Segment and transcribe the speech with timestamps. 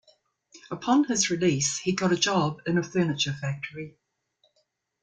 [0.71, 3.99] Upon his release he got a job in a furniture factory.